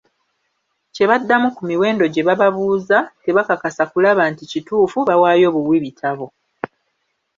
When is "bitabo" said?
5.85-6.25